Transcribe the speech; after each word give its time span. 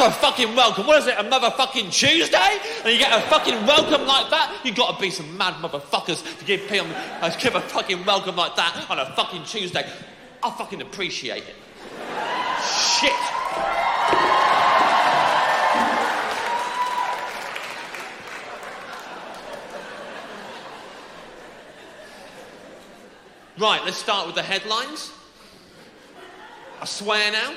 A 0.00 0.10
fucking 0.10 0.56
welcome. 0.56 0.86
What 0.86 1.02
is 1.02 1.08
it, 1.08 1.18
a 1.18 1.24
motherfucking 1.24 1.92
Tuesday? 1.92 2.58
And 2.84 2.90
you 2.90 2.98
get 2.98 3.12
a 3.12 3.20
fucking 3.28 3.66
welcome 3.66 4.06
like 4.06 4.30
that? 4.30 4.58
You 4.64 4.72
gotta 4.72 4.98
be 4.98 5.10
some 5.10 5.36
mad 5.36 5.54
motherfuckers 5.56 6.38
to 6.38 6.44
give 6.46 6.66
people 6.68 6.86
uh, 7.20 7.30
give 7.38 7.54
a 7.54 7.60
fucking 7.60 8.06
welcome 8.06 8.34
like 8.34 8.56
that 8.56 8.86
on 8.88 8.98
a 8.98 9.14
fucking 9.14 9.44
Tuesday. 9.44 9.86
I 10.42 10.50
fucking 10.52 10.80
appreciate 10.80 11.44
it. 11.44 11.54
Shit. 12.64 13.12
Right, 23.58 23.82
let's 23.84 23.98
start 23.98 24.26
with 24.26 24.34
the 24.34 24.42
headlines. 24.42 25.12
I 26.80 26.86
swear 26.86 27.30
now. 27.32 27.52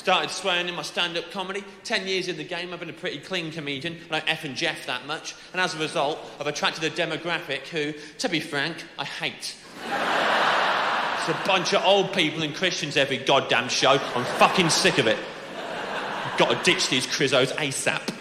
Started 0.00 0.30
swearing 0.30 0.66
in 0.66 0.74
my 0.74 0.80
stand-up 0.80 1.30
comedy. 1.30 1.62
Ten 1.84 2.06
years 2.06 2.26
in 2.26 2.38
the 2.38 2.42
game, 2.42 2.72
I've 2.72 2.80
been 2.80 2.88
a 2.88 2.94
pretty 2.94 3.18
clean 3.18 3.52
comedian. 3.52 3.98
I 4.08 4.20
don't 4.20 4.30
F 4.30 4.44
and 4.46 4.56
Jeff 4.56 4.86
that 4.86 5.06
much. 5.06 5.34
And 5.52 5.60
as 5.60 5.74
a 5.74 5.78
result, 5.78 6.18
I've 6.40 6.46
attracted 6.46 6.84
a 6.84 6.88
demographic 6.88 7.68
who, 7.68 7.92
to 8.16 8.28
be 8.30 8.40
frank, 8.40 8.82
I 8.98 9.04
hate. 9.04 9.54
It's 9.84 11.28
a 11.28 11.46
bunch 11.46 11.74
of 11.74 11.84
old 11.84 12.14
people 12.14 12.42
and 12.42 12.54
Christians 12.54 12.96
every 12.96 13.18
goddamn 13.18 13.68
show. 13.68 13.90
I'm 14.14 14.24
fucking 14.38 14.70
sick 14.70 14.96
of 14.96 15.06
it. 15.06 15.18
I've 15.54 16.38
got 16.38 16.48
to 16.56 16.64
ditch 16.64 16.88
these 16.88 17.06
crizzos 17.06 17.52
ASAP. 17.56 18.16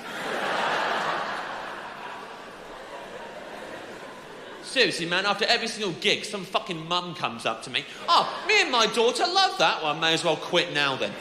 Seriously, 4.64 5.06
man, 5.06 5.26
after 5.26 5.46
every 5.46 5.68
single 5.70 5.94
gig, 5.94 6.26
some 6.26 6.44
fucking 6.44 6.90
mum 6.90 7.16
comes 7.16 7.46
up 7.46 7.64
to 7.64 7.70
me. 7.70 7.86
Oh, 8.10 8.44
me 8.50 8.62
and 8.62 8.72
my 8.72 8.86
daughter 8.88 9.24
love 9.26 9.58
that. 9.60 9.82
Well, 9.82 9.96
I 9.96 10.00
may 10.00 10.14
as 10.14 10.26
well 10.26 10.36
quit 10.36 10.74
now 10.74 10.98
then. 10.98 11.14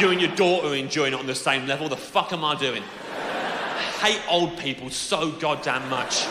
You 0.00 0.10
and 0.10 0.20
your 0.20 0.34
daughter 0.36 0.74
enjoying 0.74 1.12
it 1.12 1.18
on 1.18 1.26
the 1.26 1.34
same 1.34 1.66
level, 1.66 1.88
the 1.88 1.96
fuck 1.96 2.32
am 2.32 2.44
I 2.44 2.54
doing? 2.54 2.82
I 2.82 4.12
hate 4.12 4.20
old 4.28 4.58
people 4.58 4.90
so 4.90 5.30
goddamn 5.32 5.88
much. 5.88 6.26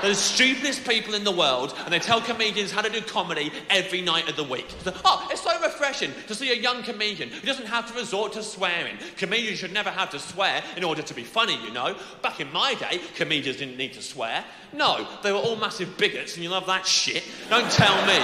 They're 0.00 0.10
the 0.10 0.16
stupidest 0.16 0.86
people 0.86 1.14
in 1.14 1.24
the 1.24 1.32
world, 1.32 1.76
and 1.84 1.92
they 1.92 1.98
tell 1.98 2.20
comedians 2.20 2.70
how 2.70 2.82
to 2.82 2.90
do 2.90 3.00
comedy 3.00 3.50
every 3.68 4.00
night 4.00 4.28
of 4.28 4.36
the 4.36 4.44
week. 4.44 4.66
Oh, 5.04 5.26
it's 5.30 5.40
so 5.40 5.60
refreshing 5.60 6.12
to 6.28 6.34
see 6.36 6.52
a 6.52 6.54
young 6.54 6.84
comedian 6.84 7.30
who 7.30 7.44
doesn't 7.44 7.66
have 7.66 7.90
to 7.90 7.98
resort 7.98 8.34
to 8.34 8.42
swearing. 8.44 8.96
Comedians 9.16 9.58
should 9.58 9.72
never 9.72 9.90
have 9.90 10.10
to 10.10 10.20
swear 10.20 10.62
in 10.76 10.84
order 10.84 11.02
to 11.02 11.14
be 11.14 11.24
funny, 11.24 11.60
you 11.64 11.72
know. 11.72 11.96
Back 12.22 12.40
in 12.40 12.52
my 12.52 12.74
day, 12.74 13.00
comedians 13.16 13.58
didn't 13.58 13.76
need 13.76 13.92
to 13.94 14.02
swear. 14.02 14.44
No, 14.72 15.04
they 15.24 15.32
were 15.32 15.38
all 15.38 15.56
massive 15.56 15.96
bigots, 15.98 16.34
and 16.34 16.44
you 16.44 16.50
love 16.50 16.66
that 16.66 16.86
shit. 16.86 17.24
Don't 17.50 17.70
tell 17.72 18.06
me 18.06 18.18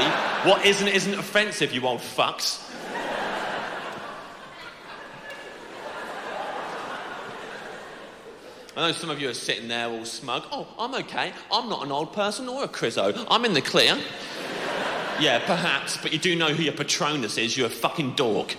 what 0.49 0.65
isn't 0.65 0.89
isn't 0.89 1.15
offensive, 1.15 1.73
you 1.73 1.85
old 1.87 2.01
fucks. 2.01 2.71
I 8.77 8.89
know 8.89 8.93
some 8.93 9.09
of 9.09 9.21
you 9.21 9.29
are 9.29 9.35
sitting 9.35 9.69
there 9.69 9.89
all 9.89 10.05
smug. 10.05 10.47
Oh, 10.51 10.67
I'm 10.77 10.95
okay. 10.97 11.33
I'm 11.53 11.69
not 11.69 11.85
an 11.85 11.93
old 11.93 12.13
person 12.13 12.49
or 12.49 12.65
a 12.65 12.69
crizzo. 12.69 13.25
I'm 13.31 13.45
in 13.45 13.53
the 13.53 13.61
clear. 13.61 13.97
yeah, 15.21 15.39
perhaps, 15.47 15.97
but 15.97 16.13
you 16.13 16.19
do 16.19 16.35
know 16.35 16.49
who 16.53 16.65
your 16.65 16.73
Patronus 16.73 17.39
is. 17.39 17.57
You're 17.57 17.69
a 17.69 17.71
fucking 17.71 18.15
dork. 18.15 18.51
so 18.51 18.57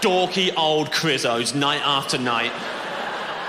dorky 0.00 0.56
old 0.56 0.90
crizzos, 0.92 1.54
night 1.54 1.82
after 1.84 2.16
night. 2.16 2.52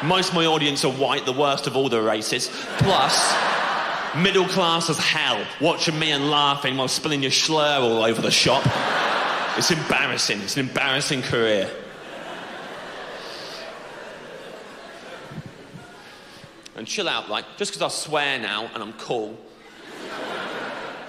Most 0.03 0.29
of 0.29 0.35
my 0.35 0.47
audience 0.47 0.83
are 0.83 0.91
white, 0.91 1.25
the 1.25 1.31
worst 1.31 1.65
of 1.65 1.77
all 1.77 1.87
the 1.87 2.01
races. 2.01 2.49
Plus, 2.79 3.33
middle 4.17 4.49
class 4.49 4.89
as 4.89 4.97
hell, 4.97 5.45
watching 5.61 5.97
me 5.97 6.11
and 6.11 6.29
laughing 6.29 6.75
while 6.75 6.89
spilling 6.89 7.21
your 7.21 7.31
slur 7.31 7.79
all 7.79 8.03
over 8.03 8.21
the 8.21 8.31
shop. 8.31 8.63
It's 9.57 9.71
embarrassing. 9.71 10.41
It's 10.41 10.57
an 10.57 10.67
embarrassing 10.67 11.21
career. 11.21 11.71
And 16.83 16.87
chill 16.89 17.07
out, 17.07 17.29
like, 17.29 17.45
just 17.55 17.71
because 17.71 17.81
I 17.81 17.87
swear 17.87 18.37
now 18.37 18.69
and 18.73 18.83
I'm 18.83 18.91
cool, 18.93 19.39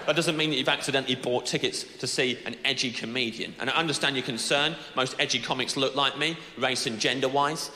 that 0.06 0.14
doesn't 0.14 0.36
mean 0.36 0.50
that 0.50 0.56
you've 0.56 0.68
accidentally 0.68 1.16
bought 1.16 1.46
tickets 1.46 1.82
to 1.98 2.06
see 2.06 2.38
an 2.46 2.54
edgy 2.64 2.92
comedian. 2.92 3.56
And 3.58 3.68
I 3.68 3.72
understand 3.72 4.14
your 4.14 4.24
concern. 4.24 4.76
Most 4.94 5.16
edgy 5.18 5.40
comics 5.40 5.76
look 5.76 5.96
like 5.96 6.16
me, 6.16 6.36
race 6.58 6.86
and 6.86 7.00
gender 7.00 7.26
wise. 7.26 7.72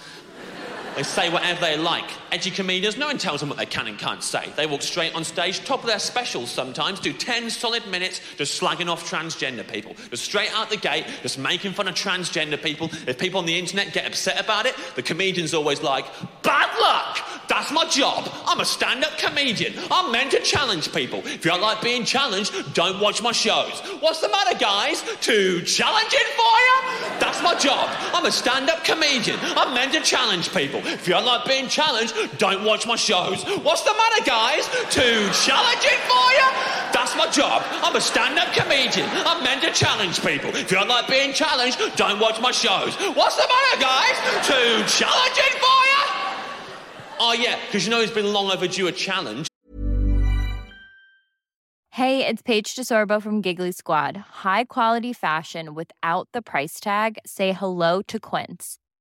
They 0.98 1.04
say 1.04 1.30
whatever 1.30 1.60
they 1.60 1.76
like. 1.76 2.10
Edgy 2.32 2.50
comedians, 2.50 2.96
no 2.96 3.06
one 3.06 3.18
tells 3.18 3.38
them 3.38 3.50
what 3.50 3.58
they 3.58 3.66
can 3.66 3.86
and 3.86 3.96
can't 3.96 4.20
say. 4.20 4.52
They 4.56 4.66
walk 4.66 4.82
straight 4.82 5.14
on 5.14 5.22
stage, 5.22 5.64
top 5.64 5.78
of 5.82 5.86
their 5.86 6.00
specials 6.00 6.50
sometimes, 6.50 6.98
do 6.98 7.12
10 7.12 7.50
solid 7.50 7.86
minutes 7.86 8.20
just 8.36 8.60
slagging 8.60 8.90
off 8.90 9.08
transgender 9.08 9.64
people. 9.64 9.94
Just 10.10 10.24
straight 10.24 10.52
out 10.56 10.70
the 10.70 10.76
gate, 10.76 11.06
just 11.22 11.38
making 11.38 11.74
fun 11.74 11.86
of 11.86 11.94
transgender 11.94 12.60
people. 12.60 12.90
If 13.06 13.16
people 13.16 13.38
on 13.38 13.46
the 13.46 13.56
internet 13.56 13.92
get 13.92 14.08
upset 14.08 14.40
about 14.40 14.66
it, 14.66 14.74
the 14.96 15.02
comedian's 15.04 15.54
always 15.54 15.84
like, 15.84 16.04
bad 16.42 16.76
luck! 16.80 17.24
That's 17.48 17.72
my 17.72 17.86
job. 17.86 18.28
I'm 18.46 18.60
a 18.60 18.64
stand 18.64 19.04
up 19.04 19.16
comedian. 19.16 19.72
I'm 19.90 20.12
meant 20.12 20.32
to 20.32 20.40
challenge 20.40 20.92
people. 20.92 21.20
If 21.20 21.44
you 21.44 21.50
don't 21.50 21.62
like 21.62 21.80
being 21.80 22.04
challenged, 22.04 22.74
don't 22.74 23.00
watch 23.00 23.22
my 23.22 23.32
shows. 23.32 23.80
What's 24.00 24.20
the 24.20 24.28
matter, 24.28 24.58
guys? 24.58 25.02
To 25.02 25.62
challenge 25.62 26.12
it 26.12 26.26
for 26.36 26.58
you? 26.60 27.18
That's 27.18 27.42
my 27.42 27.54
job. 27.54 27.88
I'm 28.12 28.26
a 28.26 28.32
stand 28.32 28.68
up 28.68 28.84
comedian. 28.84 29.38
I'm 29.42 29.72
meant 29.74 29.92
to 29.92 30.00
challenge 30.00 30.52
people. 30.52 30.82
If 30.88 31.06
you 31.06 31.12
don't 31.12 31.26
like 31.26 31.44
being 31.44 31.69
challenged, 31.69 32.14
don't 32.38 32.64
watch 32.64 32.87
my 32.87 32.96
shows. 32.96 33.44
What's 33.62 33.82
the 33.82 33.93
matter, 33.93 34.25
guys? 34.25 34.67
Too 34.88 35.29
challenging 35.44 36.00
for 36.08 36.26
you? 36.32 36.49
That's 36.94 37.14
my 37.14 37.29
job. 37.31 37.62
I'm 37.85 37.94
a 37.94 38.00
stand 38.00 38.38
up 38.38 38.55
comedian. 38.55 39.06
I'm 39.26 39.44
meant 39.44 39.62
to 39.64 39.73
challenge 39.73 40.23
people. 40.25 40.49
If 40.56 40.70
you 40.70 40.79
don't 40.79 40.88
like 40.88 41.06
being 41.06 41.35
challenged, 41.35 41.79
don't 41.96 42.19
watch 42.19 42.40
my 42.40 42.52
shows. 42.52 42.96
What's 43.14 43.37
the 43.37 43.46
matter, 43.46 43.81
guys? 43.82 44.17
Too 44.46 44.82
challenging 44.88 45.55
for 45.61 45.81
you? 45.93 46.02
Oh, 47.20 47.37
yeah, 47.38 47.58
because 47.67 47.84
you 47.84 47.91
know 47.91 48.00
it's 48.00 48.12
been 48.12 48.32
long 48.32 48.50
overdue 48.50 48.87
a 48.87 48.93
challenge. 48.93 49.46
Hey, 51.91 52.25
it's 52.26 52.41
Paige 52.41 52.75
DeSorbo 52.76 53.20
from 53.20 53.43
Giggly 53.43 53.73
Squad. 53.73 54.17
High 54.17 54.64
quality 54.64 55.12
fashion 55.12 55.75
without 55.75 56.29
the 56.32 56.41
price 56.41 56.81
tag? 56.81 57.19
Say 57.26 57.52
hello 57.52 58.00
to 58.02 58.19
Quince. 58.19 58.79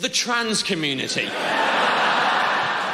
The 0.00 0.08
trans 0.10 0.62
community. 0.62 1.26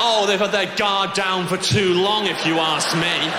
Oh, 0.05 0.25
they've 0.27 0.39
had 0.39 0.53
their 0.53 0.75
guard 0.77 1.15
down 1.15 1.49
for 1.49 1.57
too 1.57 1.95
long, 1.95 2.27
if 2.27 2.47
you 2.47 2.59
ask 2.59 2.95
me. 2.97 3.31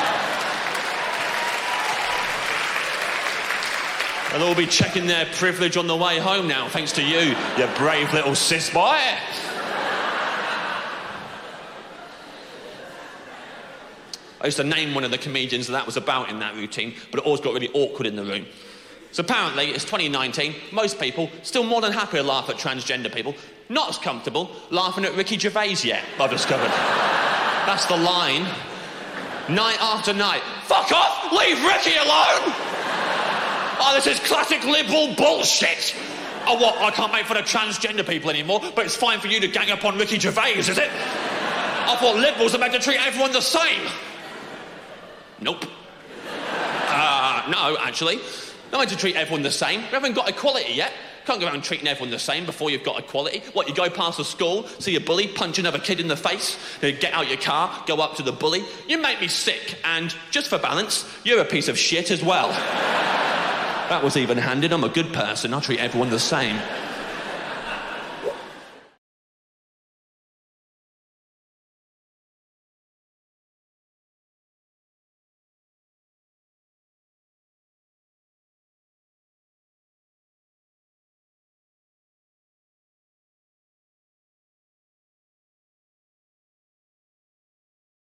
They'll 4.32 4.48
all 4.48 4.56
be 4.56 4.66
checking 4.66 5.08
their 5.08 5.26
privilege 5.34 5.78
on 5.78 5.88
the 5.88 5.96
way 5.96 6.20
home 6.20 6.48
now, 6.48 6.68
thanks 6.68 6.92
to 6.94 7.04
you, 7.04 7.36
you 7.58 7.68
brave 7.78 8.12
little 8.14 8.36
cis 8.36 8.70
boy. 8.70 9.00
I 14.42 14.46
used 14.46 14.58
to 14.58 14.64
name 14.66 14.94
one 14.94 15.06
of 15.06 15.12
the 15.12 15.18
comedians 15.18 15.68
that 15.68 15.74
that 15.74 15.86
was 15.86 15.96
about 15.96 16.30
in 16.30 16.40
that 16.40 16.56
routine, 16.56 16.96
but 17.12 17.22
it 17.22 17.26
always 17.26 17.40
got 17.40 17.54
really 17.54 17.70
awkward 17.74 18.08
in 18.08 18.18
the 18.18 18.26
room. 18.26 18.46
So 19.14 19.22
apparently, 19.22 19.68
it's 19.70 19.86
2019. 19.86 20.56
Most 20.72 21.00
people 21.00 21.30
still 21.44 21.64
more 21.64 21.82
than 21.82 21.94
happy 21.94 22.18
to 22.18 22.24
laugh 22.24 22.50
at 22.50 22.56
transgender 22.56 23.14
people. 23.14 23.36
Not 23.70 23.90
as 23.90 23.98
comfortable 24.00 24.50
laughing 24.72 25.06
at 25.06 25.14
Ricky 25.16 25.38
Gervais 25.38 25.76
yet, 25.84 26.04
I've 26.20 26.32
discovered. 26.32 26.72
That's 27.66 27.86
the 27.86 27.96
line. 27.96 28.42
Night 29.50 29.78
after 29.80 30.14
night. 30.14 30.42
Fuck 30.64 30.92
off! 30.92 31.32
Leave 31.32 31.64
Ricky 31.64 31.96
alone! 31.96 32.54
Oh, 33.86 33.92
this 33.94 34.08
is 34.08 34.20
classic 34.22 34.64
liberal 34.64 35.14
bullshit. 35.16 35.96
Oh, 36.48 36.58
what? 36.60 36.82
I 36.82 36.90
can't 36.90 37.12
make 37.12 37.26
fun 37.26 37.38
of 37.38 37.46
transgender 37.46 38.08
people 38.08 38.32
anymore, 38.32 38.62
but 38.76 38.86
it's 38.86 38.96
fine 38.96 39.20
for 39.20 39.28
you 39.28 39.40
to 39.42 39.48
gang 39.48 39.70
up 39.70 39.86
on 39.86 39.96
Ricky 39.98 40.18
Gervais, 40.18 40.58
is 40.58 40.70
it? 40.70 40.90
I 40.90 41.96
thought 42.00 42.16
liberals 42.16 42.56
are 42.56 42.58
meant 42.58 42.74
to 42.74 42.80
treat 42.80 43.06
everyone 43.06 43.32
the 43.32 43.42
same. 43.42 43.82
Nope. 45.40 45.66
Uh, 46.88 47.44
no, 47.52 47.78
actually. 47.80 48.20
Not 48.74 48.80
meant 48.80 48.90
to 48.90 48.98
treat 48.98 49.16
everyone 49.16 49.44
the 49.44 49.52
same. 49.52 49.82
We 49.82 49.88
haven't 49.90 50.16
got 50.16 50.28
equality 50.28 50.74
yet. 50.74 50.92
Can't 51.28 51.40
go 51.40 51.46
around 51.46 51.64
treating 51.64 51.88
everyone 51.88 52.10
the 52.10 52.18
same 52.18 52.44
before 52.44 52.72
you've 52.72 52.84
got 52.84 52.98
equality. 52.98 53.44
What, 53.54 53.70
you 53.70 53.76
go 53.76 53.88
past 53.88 54.20
a 54.20 54.24
school, 54.24 54.68
see 54.80 54.96
a 54.96 55.00
bully, 55.00 55.28
punch 55.28 55.60
another 55.60 55.78
kid 55.78 56.00
in 56.00 56.08
the 56.08 56.18
face, 56.18 56.58
get 56.82 57.14
out 57.14 57.28
your 57.30 57.38
car, 57.38 57.84
go 57.86 57.98
up 57.98 58.16
to 58.16 58.24
the 58.24 58.32
bully. 58.32 58.66
You 58.88 59.00
make 59.00 59.22
me 59.22 59.28
sick, 59.28 59.78
and 59.86 60.14
just 60.32 60.50
for 60.50 60.58
balance, 60.58 61.08
you're 61.24 61.40
a 61.40 61.46
piece 61.46 61.68
of 61.68 61.78
shit 61.78 62.10
as 62.10 62.24
well. 62.24 62.48
that 63.90 64.04
was 64.04 64.18
even 64.18 64.40
handed. 64.40 64.74
I'm 64.74 64.84
a 64.84 64.90
good 64.90 65.14
person. 65.14 65.54
I 65.54 65.60
treat 65.60 65.80
everyone 65.80 66.10
the 66.10 66.20
same. 66.20 66.60